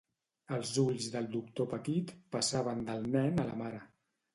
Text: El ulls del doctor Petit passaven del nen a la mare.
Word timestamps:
El 0.55 0.63
ulls 0.83 1.11
del 1.17 1.29
doctor 1.37 1.71
Petit 1.75 2.17
passaven 2.39 2.87
del 2.93 3.09
nen 3.15 3.43
a 3.43 3.51
la 3.55 3.65
mare. 3.67 3.89